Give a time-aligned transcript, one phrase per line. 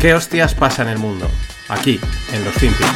[0.00, 1.26] ¿Qué hostias pasa en el mundo?
[1.68, 2.00] Aquí,
[2.32, 2.88] en los FinPix.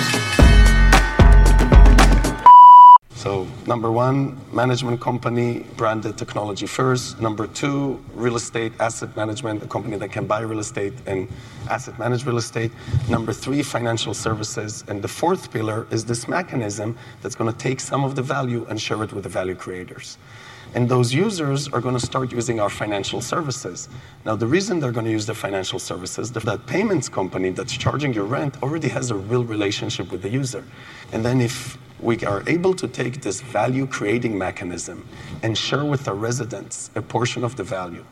[3.14, 7.20] So, number one, management company, branded technology first.
[7.20, 11.28] Number two, real estate asset management, a company that can buy real estate and
[11.68, 12.72] asset manage real estate.
[13.10, 14.82] Number three, financial services.
[14.88, 18.64] And the fourth pillar is this mechanism that's going to take some of the value
[18.70, 20.16] and share it with the value creators.
[20.74, 23.88] And those users are going to start using our financial services.
[24.24, 28.12] Now, the reason they're going to use the financial services, that payments company that's charging
[28.12, 30.64] your rent already has a real relationship with the user.
[31.12, 35.06] And then if we are able to take this value creating mechanism
[35.44, 38.04] and share with our residents a portion of the value,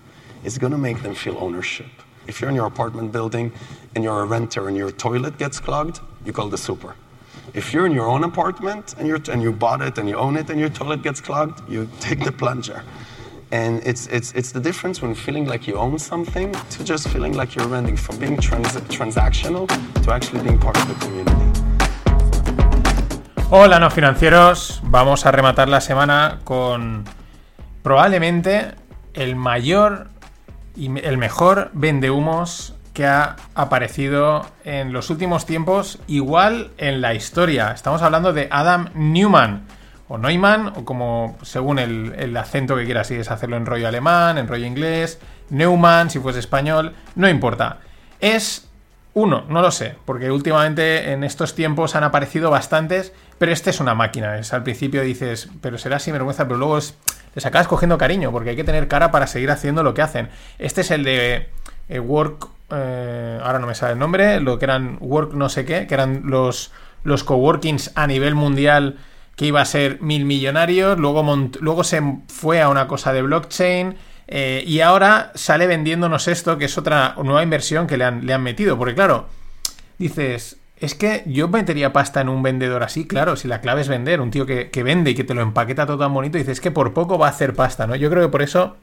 [0.45, 1.91] it's going to make them feel ownership.
[2.29, 3.53] If you're in your apartment building
[3.97, 6.95] and you're a renter and your toilet gets clogged, you call the super.
[7.55, 10.37] If you're in your own apartment and, you're, and you bought it and you own
[10.37, 12.83] it and your toilet gets clogged, you take the plunger.
[13.51, 17.35] And it's, it's, it's the difference when feeling like you own something to just feeling
[17.35, 19.67] like you're renting, from being trans transactional
[20.03, 21.33] to actually being part of the community.
[23.51, 27.05] Hola no financieros, vamos a rematar la semana con
[27.83, 28.77] probablemente
[29.13, 30.09] el mayor
[30.75, 37.73] y el mejor vendehumos que ha aparecido en los últimos tiempos, igual en la historia.
[37.73, 39.67] Estamos hablando de Adam Newman,
[40.09, 44.37] o Neumann, o como según el, acento que quieras, si es hacerlo en rollo alemán,
[44.37, 47.79] en rollo inglés, Neumann, si fuese español, no importa.
[48.21, 48.69] Es
[49.15, 53.81] uno, no lo sé, porque últimamente en estos tiempos han aparecido bastantes, pero este es
[53.81, 54.39] una máquina.
[54.39, 56.79] Es, al principio dices, pero será vergüenza, pero luego
[57.35, 60.29] les acabas cogiendo cariño, porque hay que tener cara para seguir haciendo lo que hacen.
[60.59, 61.49] Este es el de
[61.93, 65.65] eh, Work eh, ahora no me sale el nombre, lo que eran Work no sé
[65.65, 66.73] qué, que eran los,
[67.05, 68.97] los coworkings a nivel mundial
[69.37, 71.23] que iba a ser mil millonarios, luego,
[71.61, 73.97] luego se fue a una cosa de blockchain
[74.29, 78.33] eh, y ahora sale vendiéndonos esto, que es otra nueva inversión que le han, le
[78.33, 79.27] han metido, porque claro,
[79.99, 83.89] dices, es que yo metería pasta en un vendedor así, claro, si la clave es
[83.89, 86.61] vender, un tío que, que, vende y que te lo empaqueta todo tan bonito, dices
[86.61, 87.97] que por poco va a hacer pasta, ¿no?
[87.97, 88.77] Yo creo que por eso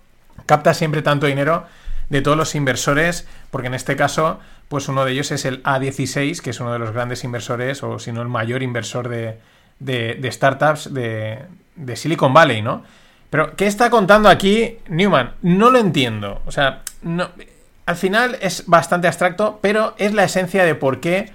[0.45, 1.65] capta siempre tanto dinero
[2.09, 6.41] de todos los inversores, porque en este caso, pues uno de ellos es el A16,
[6.41, 9.39] que es uno de los grandes inversores, o si no el mayor inversor de,
[9.79, 11.39] de, startups de,
[11.75, 12.83] de, Silicon Valley, ¿no?
[13.29, 15.33] Pero, ¿qué está contando aquí Newman?
[15.43, 16.41] No lo entiendo.
[16.47, 16.81] O sea,
[17.85, 21.31] al final es bastante abstracto, pero es la esencia de por qué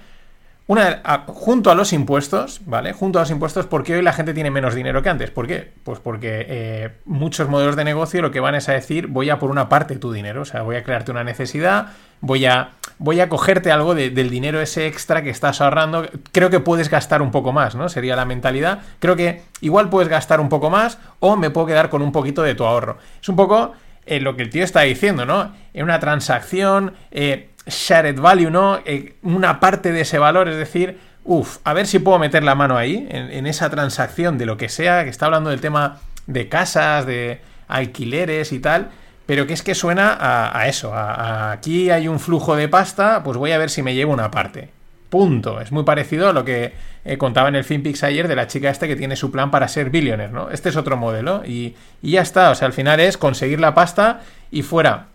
[0.67, 2.91] una, junto a los impuestos, ¿vale?
[2.91, 5.29] Junto a los impuestos, ¿por qué hoy la gente tiene menos dinero que antes?
[5.29, 5.71] ¿Por qué?
[5.83, 9.37] Pues porque eh, muchos modelos de negocio lo que van es a decir, voy a
[9.37, 11.89] por una parte tu dinero, o sea, voy a crearte una necesidad,
[12.19, 16.59] voy a, voy a cogerte algo del dinero ese extra que estás ahorrando, creo que
[16.59, 17.87] puedes gastar un poco más, ¿no?
[17.87, 18.79] Sería la mentalidad.
[18.99, 22.41] Creo que igual puedes gastar un poco más o me puedo quedar con un poquito
[22.41, 22.97] de tu ahorro.
[23.21, 23.73] Es un poco
[24.07, 25.53] eh, lo que el tío está diciendo, ¿no?
[25.75, 26.95] En una transacción...
[27.11, 28.79] Eh, shared value, ¿no?
[28.85, 32.55] Eh, una parte de ese valor, es decir, uff, a ver si puedo meter la
[32.55, 36.47] mano ahí, en, esa transacción de lo que sea, que está hablando del tema de
[36.47, 38.89] casas, de alquileres y tal,
[39.25, 43.51] pero que es que suena a, eso, aquí hay un flujo de pasta, pues voy
[43.51, 44.69] a ver si me llevo una parte.
[45.09, 45.61] Punto.
[45.61, 46.73] Es muy parecido a lo que
[47.05, 49.67] eh, contaba en el FinPix ayer de la chica este que tiene su plan para
[49.67, 50.49] ser billionaire, ¿no?
[50.49, 53.73] Este es otro modelo y, y ya está, o sea, al final es conseguir la
[53.73, 54.21] pasta
[54.51, 55.07] y fuera.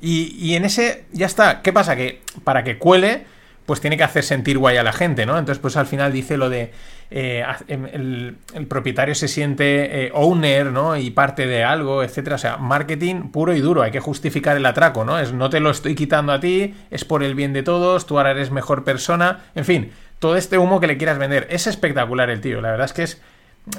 [0.00, 1.62] Y, en ese, ya está.
[1.62, 1.96] ¿Qué pasa?
[1.96, 3.24] Que para que cuele,
[3.66, 5.38] pues tiene que hacer sentir guay a la gente, ¿no?
[5.38, 6.72] Entonces, pues al final dice lo de
[7.10, 10.96] eh, em, el, propietario se siente eh, owner, ¿no?
[10.96, 12.36] Y parte de algo, etcétera.
[12.36, 13.82] O sea, marketing puro y duro.
[13.82, 15.18] Hay que justificar el atraco, ¿no?
[15.18, 18.18] Es no te lo estoy quitando a ti, es por el bien de todos, tú
[18.18, 19.44] ahora eres mejor persona.
[19.54, 21.46] En fin, todo este humo que le quieras vender.
[21.50, 22.60] Es espectacular el tío.
[22.60, 23.22] La verdad es que es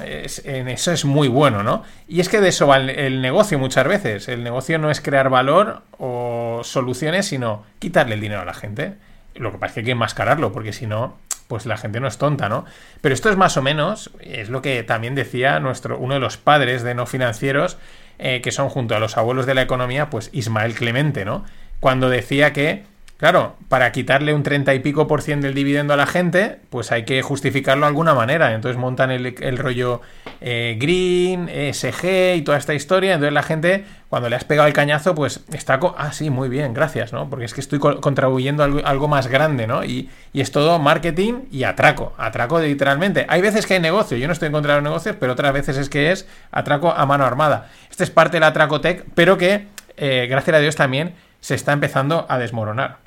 [0.02, 1.82] en eso es muy bueno, ¿no?
[2.08, 4.28] Y es que de eso va el, negocio muchas veces.
[4.28, 8.94] El negocio no es crear valor o soluciones, sino quitarle el dinero a la gente.
[9.34, 11.16] Lo que pasa es que hay que enmascararlo, porque si no,
[11.48, 12.64] pues la gente no es tonta, ¿no?
[13.00, 16.36] Pero esto es más o menos, es lo que también decía nuestro, uno de los
[16.36, 17.78] padres de no financieros,
[18.18, 21.44] eh, que son junto a los abuelos de la economía, pues Ismael Clemente, ¿no?
[21.80, 22.84] Cuando decía que
[23.20, 26.90] Claro, para quitarle un 30 y pico por cien del dividendo a la gente, pues
[26.90, 28.54] hay que justificarlo de alguna manera.
[28.54, 30.00] Entonces montan el, rollo
[30.40, 33.12] eh, Green, ESG y toda esta historia.
[33.12, 35.78] Entonces la gente, cuando le has pegado el cañazo, pues está...
[35.98, 37.28] Ah, sí, muy bien, gracias, ¿no?
[37.28, 39.84] Porque es que estoy contribuyendo algo, algo más grande, ¿no?
[39.84, 42.14] Y, es todo marketing y atraco.
[42.16, 43.26] Atraco literalmente.
[43.28, 45.52] Hay veces que hay negocio, yo no estoy en contra de los negocios, pero otras
[45.52, 47.68] veces es que es atraco a mano armada.
[47.90, 49.66] Este es parte del atraco tech, pero que,
[49.98, 52.98] eh, gracias a Dios también se está empezando a desmoronar.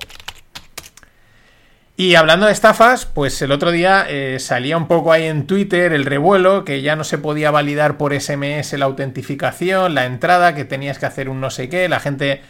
[1.96, 5.94] Y hablando de estafas, pues el otro día eh, salía un poco ahí en Twitter
[5.94, 10.66] el revuelo, que ya no se podía validar por SMS la autentificación, la entrada, que
[10.66, 12.42] tenías que hacer un no sé qué, la gente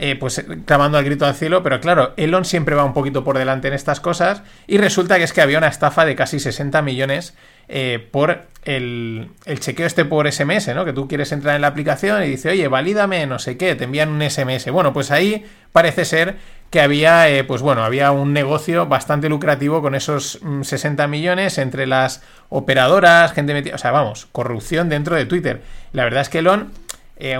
[0.00, 3.36] eh, pues clamando al grito al cielo, pero claro, Elon siempre va un poquito por
[3.36, 6.82] delante en estas cosas y resulta que es que había una estafa de casi 60
[6.82, 7.34] millones
[7.68, 10.84] eh, por el, chequeo este por SMS, ¿no?
[10.84, 13.84] Que tú quieres entrar en la aplicación y dice, oye, valídame no sé qué, te
[13.84, 14.70] envían un SMS.
[14.70, 16.36] Bueno, pues ahí parece ser
[16.70, 21.58] que había, eh, pues bueno, había un negocio bastante lucrativo con esos 60 mm, millones
[21.58, 25.60] entre las operadoras, gente metida, o sea, vamos, corrupción dentro de Twitter.
[25.92, 26.70] La verdad es que Elon,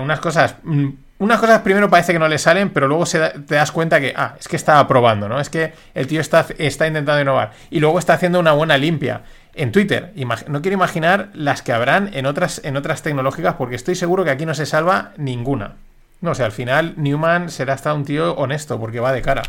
[0.01, 0.89] unas cosas mm,
[1.19, 4.13] unas cosas primero parece que no le salen, pero luego se te das cuenta que,
[4.15, 5.39] ah, es que está probando, ¿no?
[5.39, 7.51] Es que el tío está, está intentando innovar.
[7.69, 9.23] Y luego está haciendo una buena limpia
[9.53, 10.13] en Twitter.
[10.47, 14.31] no quiero imaginar las que habrán en otras, en otras tecnológicas, porque estoy seguro que
[14.31, 15.75] aquí no se salva ninguna.
[16.21, 19.43] No, o sea, al final Newman será hasta un tío honesto, porque va de cara.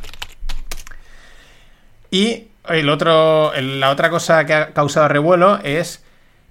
[2.11, 6.05] Y el otro, la otra cosa que ha causado revuelo es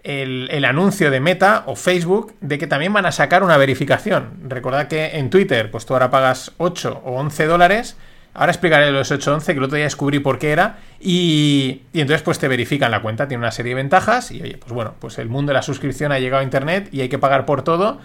[0.04, 4.32] el, anuncio de Meta o Facebook de que también van a sacar una verificación.
[4.48, 7.98] Recordad que en Twitter, pues tú ahora pagas 8 o 11 dólares.
[8.34, 10.78] Ahora explicaré los 8 o 11, que el otro día descubrí por qué era.
[11.00, 13.28] Y, y, entonces, pues te verifican la cuenta.
[13.28, 14.32] Tiene una serie de ventajas.
[14.32, 17.02] Y oye, pues bueno, pues el mundo de la suscripción ha llegado a Internet y
[17.02, 18.00] hay que pagar por todo.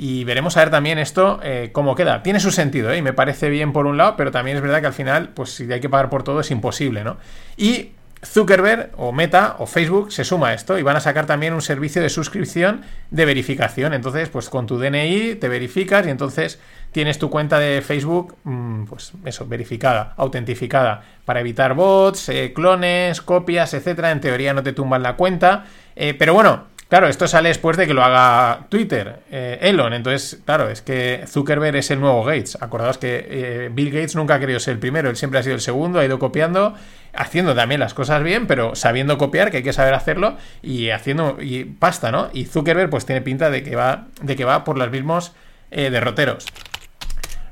[0.00, 2.22] Y veremos a ver también esto eh, cómo queda.
[2.22, 2.98] Tiene su sentido, ¿eh?
[2.98, 5.50] y me parece bien por un lado, pero también es verdad que al final, pues
[5.50, 7.16] si hay que pagar por todo es imposible, ¿no?
[7.56, 11.54] Y Zuckerberg o Meta o Facebook se suma a esto y van a sacar también
[11.54, 13.94] un servicio de suscripción de verificación.
[13.94, 16.60] Entonces, pues con tu DNI te verificas y entonces
[16.92, 23.20] tienes tu cuenta de Facebook, mm, pues eso, verificada, autentificada, para evitar bots, eh, clones,
[23.22, 24.10] copias, etcétera.
[24.10, 25.64] En teoría no te tumban la cuenta.
[25.94, 29.92] Eh, pero bueno, Claro, esto sale después de que lo haga Twitter, eh, Elon.
[29.92, 32.56] Entonces, claro, es que Zuckerberg es el nuevo Gates.
[32.62, 35.54] Acordaos que eh, Bill Gates nunca ha querido ser el primero, él siempre ha sido
[35.54, 36.74] el segundo, ha ido copiando,
[37.12, 41.36] haciendo también las cosas bien, pero sabiendo copiar, que hay que saber hacerlo, y haciendo
[41.42, 42.30] y pasta, ¿no?
[42.32, 45.32] Y Zuckerberg, pues tiene pinta de que va, de que va por los mismos
[45.70, 46.46] eh, derroteros.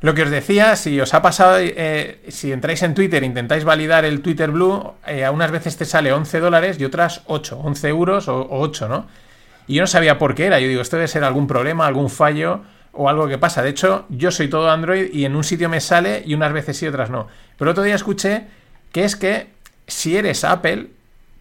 [0.01, 1.59] Lo que os decía, si os ha pasado,
[2.29, 6.39] si entráis en Twitter intentáis validar el Twitter Blue, a unas veces te sale 11
[6.41, 9.26] dólares y otras 8, 11 euros o 8, ¿no?
[9.67, 10.61] Y yo no sabía por qué era.
[10.61, 13.63] Yo digo, esto debe ser algún problema, algún fallo o algo que pasa.
[13.63, 16.77] De hecho, yo soy todo Android y en un sitio me sale y unas veces
[16.77, 17.29] sí, otras no.
[17.59, 18.45] Pero otro día escuché
[18.93, 19.49] que es que
[19.87, 20.89] si eres Apple,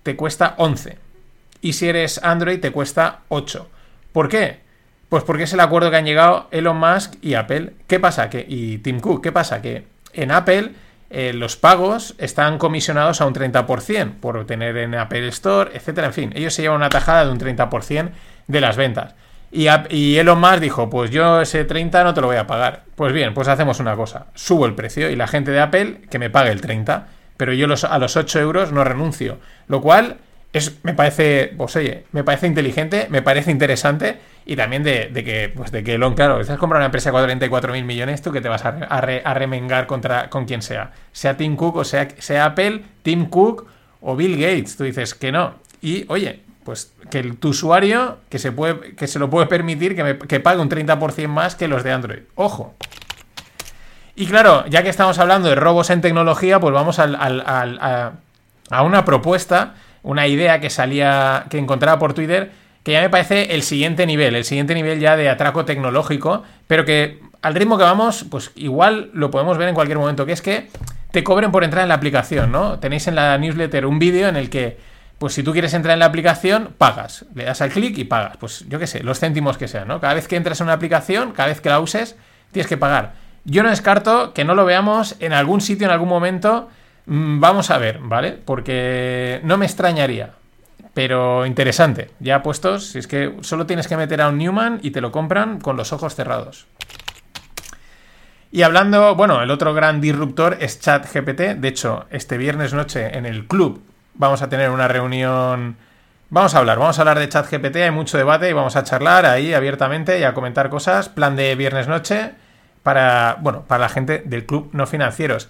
[0.03, 0.97] te cuesta 11.
[1.61, 3.69] Y si eres Android, te cuesta 8.
[4.11, 4.59] ¿Por qué?
[5.09, 7.73] Pues porque es el acuerdo que han llegado Elon Musk y Apple.
[7.87, 8.29] ¿Qué pasa?
[8.29, 9.61] Que, y Tim Cook, ¿qué pasa?
[9.61, 10.71] Que en Apple
[11.09, 16.07] eh, los pagos están comisionados a un 30% por tener en Apple Store, etcétera.
[16.07, 18.09] En fin, ellos se llevan una tajada de un 30%
[18.47, 19.15] de las ventas.
[19.51, 22.83] Y, y, Elon Musk dijo, pues yo ese 30 no te lo voy a pagar.
[22.95, 26.19] Pues bien, pues hacemos una cosa, subo el precio y la gente de Apple que
[26.19, 27.07] me pague el 30,
[27.37, 29.37] pero yo los, a los 8 euros no renuncio.
[29.67, 30.17] Lo cual
[30.83, 35.71] me parece, pues oye, me parece inteligente, me parece interesante y también de, que, pues
[35.71, 38.49] de que Elon, claro, estás comprando una empresa de 44 mil millones, tú que te
[38.49, 42.07] vas a, remengar contra, con quien sea, sea Tim Cook o sea,
[42.45, 43.67] Apple, Tim Cook
[44.01, 45.55] o Bill Gates, tú dices que no.
[45.81, 50.17] Y oye, pues que tu usuario que se, puede, que se lo puede permitir que,
[50.19, 52.19] que pague un 30% más que los de Android.
[52.35, 52.75] Ojo.
[54.15, 57.15] Y claro, ya que estamos hablando de robos en tecnología, pues vamos al,
[58.71, 59.75] a una propuesta,
[60.05, 62.51] una idea que salía, que encontraba por Twitter
[62.85, 66.85] que ya me parece el siguiente nivel, el siguiente nivel ya de atraco tecnológico, pero
[66.85, 70.43] que al ritmo que vamos, pues igual lo podemos ver en cualquier momento, que es
[70.43, 70.69] que
[71.09, 72.77] te cobren por entrar en la aplicación, ¿no?
[72.77, 74.77] Tenéis en la newsletter un vídeo en el que,
[75.17, 78.37] pues si tú quieres entrar en la aplicación, pagas, le das al clic y pagas,
[78.37, 79.99] pues yo qué sé, los céntimos que sean, ¿no?
[79.99, 82.15] Cada vez que entras en una aplicación, cada vez que la uses,
[82.51, 83.13] tienes que pagar.
[83.45, 86.69] Yo no descarto que no lo veamos en algún sitio, en algún momento,
[87.05, 88.31] vamos a ver, ¿vale?
[88.33, 90.31] Porque no me extrañaría,
[90.93, 92.11] pero interesante.
[92.19, 95.11] Ya puestos, si es que solo tienes que meter a un Newman y te lo
[95.11, 96.67] compran con los ojos cerrados.
[98.51, 101.57] Y hablando, bueno, el otro gran disruptor es ChatGPT.
[101.57, 103.83] De hecho, este viernes noche en el club
[104.13, 105.75] vamos a tener una reunión.
[106.29, 109.25] Vamos a hablar, vamos a hablar de ChatGPT, hay mucho debate y vamos a charlar
[109.25, 111.09] ahí abiertamente y a comentar cosas.
[111.09, 112.31] Plan de viernes noche
[112.81, 115.49] para, bueno, para la gente del club no financieros.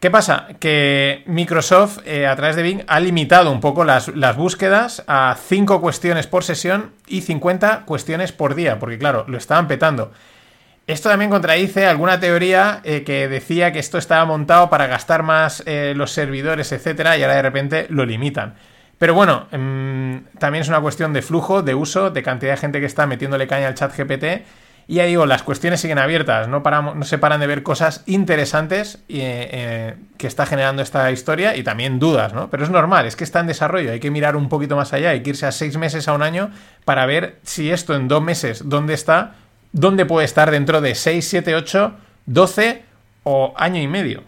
[0.00, 0.48] ¿Qué pasa?
[0.60, 5.80] Que Microsoft eh, a través de Bing ha limitado un poco las, búsquedas a 5
[5.80, 10.12] cuestiones por sesión y 50 cuestiones por día, porque claro, lo estaban petando.
[10.86, 15.62] Esto también contradice alguna teoría eh, que decía que esto estaba montado para gastar más
[15.66, 18.54] eh, los servidores, etcétera, y ahora de repente lo limitan.
[18.98, 22.80] Pero bueno, mm, también es una cuestión de flujo, de uso, de cantidad de gente
[22.80, 24.44] que está metiéndole caña al chat GPT
[24.88, 28.04] y ya digo, las cuestiones siguen abiertas, no, paramos, no se paran de ver cosas
[28.06, 32.50] interesantes eh, eh, que está generando esta historia y también dudas, ¿no?
[32.50, 35.10] Pero es normal, es que está en desarrollo, hay que mirar un poquito más allá,
[35.10, 36.50] hay que irse a seis meses a un año
[36.84, 39.34] para ver si esto en dos meses, dónde está,
[39.72, 42.84] dónde puede estar dentro de seis, siete, ocho, doce
[43.24, 44.22] o año y medio.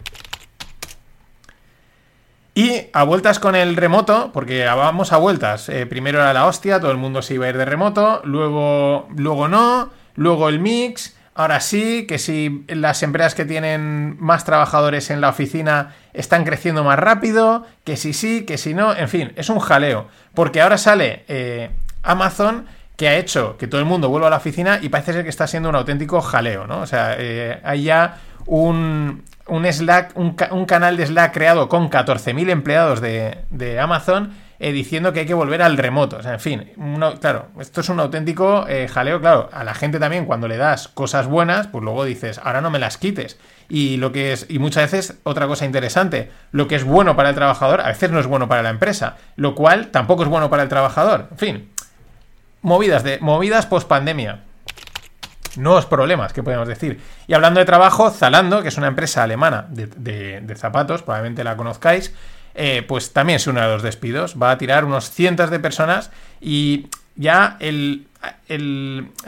[2.53, 5.69] Y a vueltas con el remoto, porque vamos a vueltas.
[5.69, 9.07] Eh, primero era la hostia, todo el mundo se iba a ir de remoto, luego,
[9.15, 9.89] luego no,
[10.19, 15.29] luego el mix, ahora sí, que si las empresas que tienen más trabajadores en la
[15.29, 19.59] oficina están creciendo más rápido, que si sí, que si no, en fin, es un
[19.59, 20.07] jaleo.
[20.33, 21.71] Porque ahora sale eh,
[22.03, 22.65] Amazon
[22.97, 25.29] que ha hecho que todo el mundo vuelva a la oficina y parece ser que
[25.29, 26.81] está siendo un auténtico jaleo, ¿no?
[26.81, 32.49] O sea, eh, hay ya un, un Slack, un, canal de Slack creado con 14.000
[32.49, 36.17] empleados de, Amazon eh, diciendo que hay que volver al remoto.
[36.17, 36.71] O sea, en fin,
[37.19, 39.19] claro, esto es un auténtico eh, jaleo.
[39.19, 42.69] Claro, a la gente también cuando le das cosas buenas, pues luego dices, ahora no
[42.69, 43.37] me las quites.
[43.69, 47.29] Y lo que es, y muchas veces, otra cosa interesante, lo que es bueno para
[47.29, 50.49] el trabajador, a veces no es bueno para la empresa, lo cual tampoco es bueno
[50.49, 51.27] para el trabajador.
[51.31, 51.69] En fin,
[52.61, 54.41] movidas de movidas post pandemia
[55.55, 57.01] nuevos problemas, que podemos decir.
[57.27, 62.13] Y hablando de trabajo, Zalando, que es una empresa alemana de, zapatos, probablemente la conozcáis,
[62.61, 64.35] eh, pues también es uno de los despidos.
[64.39, 66.11] Va a tirar unos cientos de personas
[66.41, 68.05] y ya el,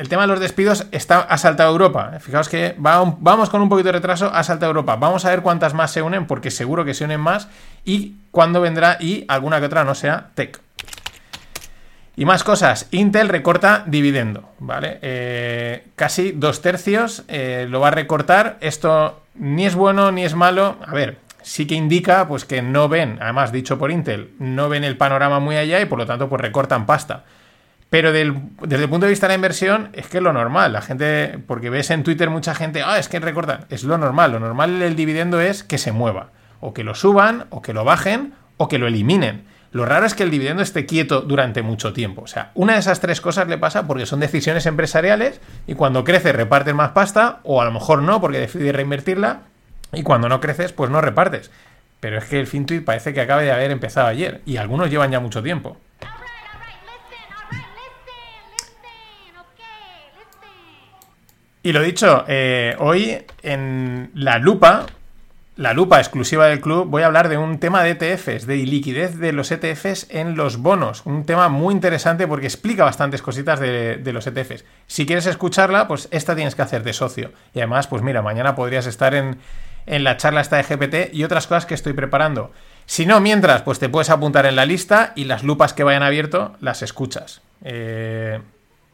[0.09, 2.11] tema de los despidos está, ha saltado a Europa.
[2.19, 4.97] Fijaos que vamos con un poquito de retraso, ha saltado a Europa.
[4.97, 7.47] Vamos a ver cuántas más se unen, porque seguro que se unen más,
[7.85, 10.59] y cuándo vendrá y alguna que otra no sea tech.
[12.17, 15.00] Y más cosas, Intel recorta dividendo, ¿vale?
[15.01, 18.57] Eh, casi dos tercios eh, lo va a recortar.
[18.59, 20.75] Esto ni es bueno ni es malo.
[20.85, 24.83] A ver, sí que indica pues que no ven, además dicho por Intel, no ven
[24.83, 27.25] el panorama muy allá y por lo tanto pues recortan pasta.
[27.91, 30.71] Pero desde el punto de vista de la inversión es que es lo normal.
[30.71, 33.65] La gente, porque ves en Twitter mucha gente, ah, es que recortan.
[33.69, 34.31] Es lo normal.
[34.31, 36.29] Lo normal del dividendo es que se mueva.
[36.62, 39.43] O que lo suban, o que lo bajen, o que lo eliminen.
[39.74, 42.21] Lo raro es que el dividendo esté quieto durante mucho tiempo.
[42.21, 46.05] O sea, una de esas tres cosas le pasa porque son decisiones empresariales y cuando
[46.05, 49.41] crece repartes más pasta o a lo mejor no porque decides reinvertirla
[49.93, 51.51] y cuando no creces pues no repartes.
[52.00, 55.12] Pero es que el FinTwit parece que acaba de haber empezado ayer y algunos llevan
[55.12, 55.77] ya mucho tiempo.
[61.63, 64.88] Y lo dicho, eh, hoy en la lupa
[65.62, 69.19] la lupa exclusiva del club, voy a hablar de un tema de ETFs, de liquidez
[69.19, 71.05] de los ETFs en los bonos.
[71.05, 74.65] Un tema muy interesante porque explica bastantes cositas de, los ETFs.
[74.88, 77.31] Si quieres escucharla, pues esta tienes que hacer de socio.
[77.53, 79.38] Y además, pues mira, mañana podrías estar en,
[79.85, 82.51] la charla esta de GPT y otras cosas que estoy preparando.
[82.85, 86.03] Si no, mientras, pues te puedes apuntar en la lista y las lupas que vayan
[86.03, 87.41] abierto las escuchas.
[87.63, 88.41] Eh,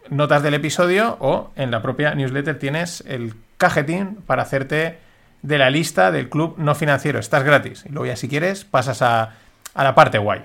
[0.09, 4.99] notas del episodio o en la propia newsletter tienes el cajetín para hacerte
[5.41, 7.19] de la lista del club no financiero.
[7.19, 7.83] Estás gratis.
[7.85, 9.35] Y luego ya si quieres pasas a,
[9.73, 10.41] a la parte guay.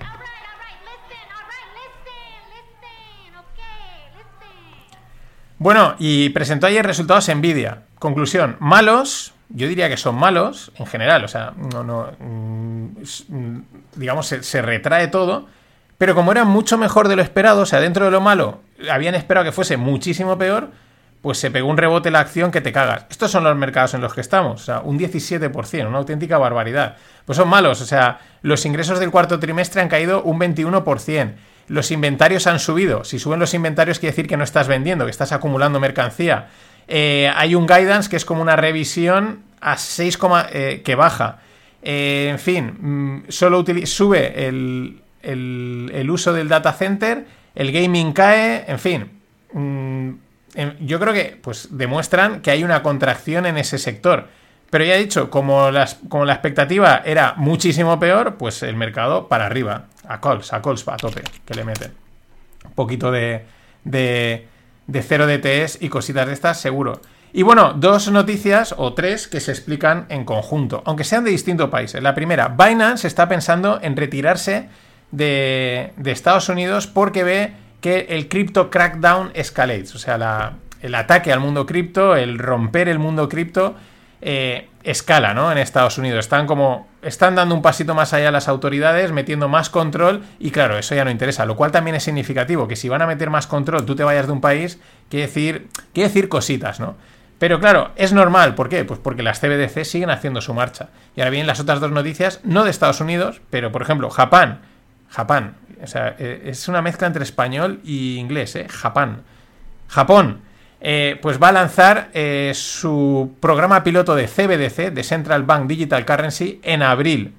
[5.57, 7.83] Bueno, y presentó ayer resultados Nvidia.
[7.97, 13.61] Conclusión, malos, yo diría que son malos en general, o sea, no, no, mm,
[13.95, 15.47] digamos, se, se, retrae todo,
[15.97, 19.15] pero como era mucho mejor de lo esperado, o sea, dentro de lo malo, habían
[19.15, 20.71] esperado que fuese muchísimo peor,
[21.23, 23.05] pues se pegó un rebote la acción que te cagas.
[23.09, 26.97] Estos son los mercados en los que estamos, o sea, un 17%, una auténtica barbaridad.
[27.23, 31.33] Pues son malos, o sea, los ingresos del cuarto trimestre han caído un 21%.
[31.69, 33.05] Los inventarios han subido.
[33.05, 36.49] Si suben los inventarios quiere decir que no estás vendiendo, que estás acumulando mercancía.
[36.87, 40.19] Eh, hay un guidance que es como una revisión a 6,
[40.51, 41.39] eh, que baja.
[41.81, 47.25] Eh, en fin, mm, solo sube el, el, uso del data center,
[47.55, 49.11] el gaming cae, en fin.
[49.53, 50.11] Mm,
[50.81, 54.27] yo creo que pues demuestran que hay una contracción en ese sector.
[54.69, 59.27] Pero ya he dicho, como, las, como la expectativa era muchísimo peor, pues el mercado
[59.27, 59.85] para arriba.
[60.07, 61.93] A calls, a calls, a tope, que le meten.
[62.65, 63.45] Un poquito de,
[63.83, 64.47] de,
[64.87, 67.01] de cero DTS y cositas de estas, seguro.
[67.31, 71.69] Y bueno, dos noticias o tres que se explican en conjunto, aunque sean de distintos
[71.69, 72.03] países.
[72.03, 74.69] La primera, Binance está pensando en retirarse
[75.11, 81.33] de, de Estados Unidos porque ve que el crypto crackdown escalates, o sea, el ataque
[81.33, 83.75] al mundo cripto, el romper el mundo cripto,
[84.25, 85.51] eh, escala, ¿no?
[85.51, 86.19] En Estados Unidos.
[86.19, 86.87] Están como.
[87.01, 91.03] Están dando un pasito más allá las autoridades, metiendo más control, y claro, eso ya
[91.03, 91.45] no interesa.
[91.45, 94.25] Lo cual también es significativo, que si van a meter más control, tú te vayas
[94.27, 96.95] de un país, quiere decir, quiere decir cositas, ¿no?
[97.37, 98.85] Pero claro, es normal, ¿por qué?
[98.85, 100.89] Pues porque las CBDC siguen haciendo su marcha.
[101.15, 104.59] Y ahora vienen las otras dos noticias, no de Estados Unidos, pero por ejemplo, Japón.
[105.09, 108.67] Japón, o sea, eh, es una mezcla entre español y inglés, ¿eh?
[108.69, 109.23] Japón.
[109.89, 110.39] Japón,
[110.85, 116.05] eh, pues va a lanzar eh, su programa piloto de CBDC, de Central Bank Digital
[116.05, 117.33] Currency, en abril.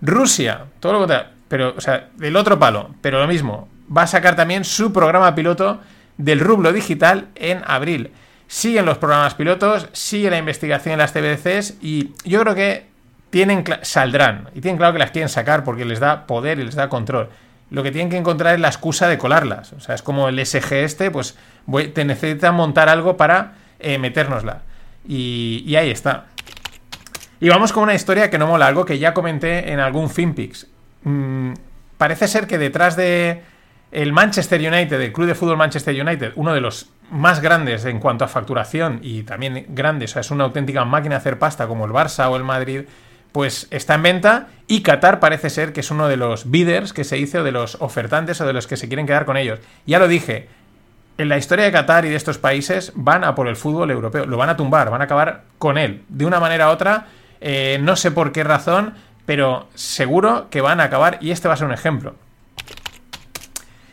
[0.00, 3.68] Rusia, todo lo contrario, pero, o sea, del otro palo, pero lo mismo.
[3.94, 5.80] Va a sacar también su programa piloto
[6.18, 8.12] del rublo digital en abril.
[8.46, 12.86] siguen los programas pilotos, sigue la investigación en las TBCs y yo creo que
[13.30, 16.76] tienen saldrán y tienen claro que las quieren sacar porque les da poder y les
[16.76, 17.30] da control.
[17.70, 19.72] Lo que tienen que encontrar es la excusa de colarlas.
[19.72, 21.34] O sea, es como el SG este, pues
[21.94, 24.62] te necesitan montar algo para eh, metérnosla.
[25.06, 26.26] Y, ahí está.
[27.40, 30.66] Y vamos con una historia que no mola, algo que ya comenté en algún FinPix.
[31.02, 31.52] Mm,
[31.98, 33.42] parece ser que detrás de
[33.92, 38.00] el Manchester United, el club de fútbol Manchester United, uno de los más grandes en
[38.00, 41.66] cuanto a facturación y también grandes, o sea, es una auténtica máquina de hacer pasta
[41.66, 42.82] como el Barça o el Madrid,
[43.30, 47.04] pues está en venta y Qatar parece ser que es uno de los bidders que
[47.04, 49.60] se hizo, de los ofertantes o de los que se quieren quedar con ellos.
[49.86, 50.48] Ya lo dije,
[51.18, 54.26] en la historia de Qatar y de estos países van a por el fútbol europeo,
[54.26, 57.06] lo van a tumbar, van a acabar con él, de una manera u otra
[57.46, 58.94] eh, no sé por qué razón,
[59.26, 62.14] pero seguro que van a acabar y este va a ser un ejemplo.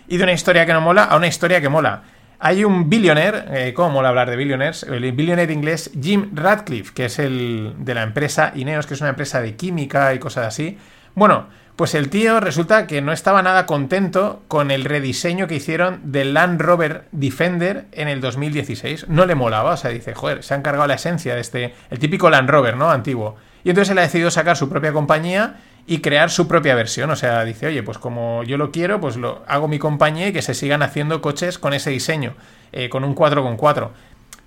[0.08, 2.04] Y de una historia que no mola a una historia que mola.
[2.40, 4.84] Hay un billionaire, eh, ¿cómo mola hablar de billionaires?
[4.84, 9.10] El billionaire inglés Jim Radcliffe, que es el de la empresa Ineos, que es una
[9.10, 10.78] empresa de química y cosas así.
[11.16, 16.12] Bueno, pues el tío resulta que no estaba nada contento con el rediseño que hicieron
[16.12, 19.08] del Land Rover Defender en el 2016.
[19.10, 22.00] No le molaba, o sea, dice, joder, se han cargado la esencia de este, el
[22.00, 22.92] típico Land Rover, ¿no?
[22.92, 23.36] Antiguo.
[23.64, 25.56] Y entonces él ha decidido sacar su propia compañía
[25.88, 27.10] y crear su propia versión.
[27.10, 30.34] O sea, dice, oye, pues como yo lo quiero, pues lo hago mi compañía y
[30.34, 32.36] que se sigan haciendo coches con ese diseño,
[32.72, 33.90] eh, con un 4x4.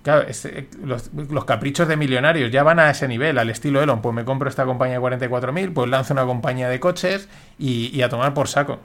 [0.05, 4.03] Claro, eh, los, caprichos de millonarios ya van a ese nivel, al estilo Elon.
[4.03, 8.07] Pues me compro esta compañía de 44.000, pues lanzo una compañía de coches y, a
[8.07, 8.79] tomar por saco.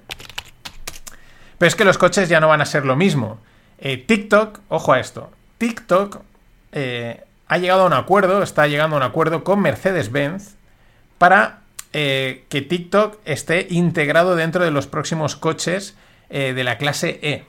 [1.59, 3.39] Pero es que los coches ya no van a ser lo mismo.
[3.81, 6.23] Eh, TikTok, ojo a esto, TikTok
[6.73, 10.55] eh, ha llegado a un acuerdo, está llegando a un acuerdo con Mercedes-Benz
[11.19, 11.59] para
[11.93, 15.97] que TikTok esté integrado dentro de los próximos coches
[16.31, 17.45] de la clase E.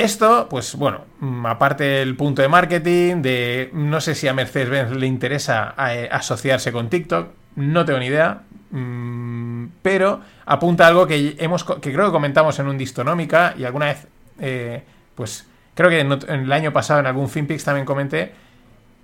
[0.00, 4.92] Esto, pues bueno, mm, aparte del punto de marketing, de no sé si a Mercedes-Benz
[4.92, 11.36] le interesa eh, asociarse con TikTok, no tengo ni idea, mm, pero apunta algo que,
[11.38, 14.06] hemos, que creo que comentamos en un Distonómica y alguna vez,
[14.38, 14.82] eh,
[15.14, 18.32] pues creo que en, el año pasado en algún FinPix también comenté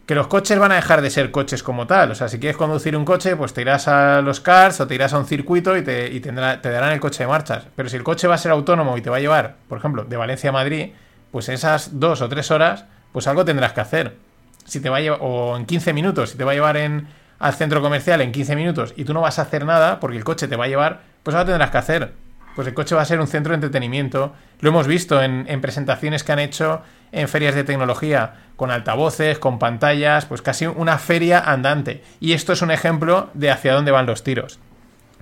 [0.06, 2.12] que los coches van a dejar de ser coches como tal.
[2.12, 4.94] O sea, si quieres conducir un coche, pues te irás a los cars o te
[4.94, 7.64] irás a un circuito y, te, darán el coche de marchas.
[7.74, 10.04] Pero si el coche va a ser autónomo y te va a llevar, por ejemplo,
[10.04, 10.90] de Valencia a Madrid,
[11.32, 14.16] pues esas dos o tres horas, pues algo tendrás que hacer.
[14.64, 17.08] Si te va a llevar, o en 15 minutos, si te va a llevar en,
[17.40, 20.24] al centro comercial en 15 minutos y tú no vas a hacer nada porque el
[20.24, 22.12] coche te va a llevar, pues algo tendrás que hacer.
[22.56, 24.32] Pues el coche va a ser un centro de entretenimiento.
[24.60, 29.38] Lo hemos visto en, en presentaciones que han hecho en ferias de tecnología con altavoces,
[29.38, 32.02] con pantallas, pues casi una feria andante.
[32.18, 34.58] Y esto es un ejemplo de hacia dónde van los tiros.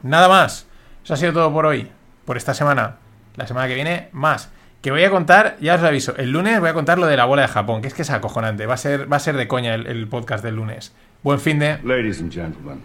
[0.05, 0.69] Nada más.
[1.03, 1.91] Eso ha sido todo por hoy,
[2.25, 2.97] por esta semana.
[3.35, 4.51] La semana que viene, más.
[4.81, 7.17] Que voy a contar, ya os lo aviso, el lunes voy a contar lo de
[7.17, 8.67] la bola de Japón, que es que es acojonante.
[8.67, 10.95] Va a ser, va a ser de coña el, el podcast del lunes.
[11.23, 11.79] Buen fin de.
[11.83, 12.81] Ladies and gentlemen,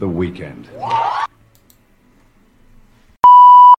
[0.00, 0.66] the weekend.